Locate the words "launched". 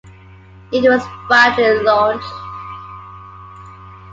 1.83-2.25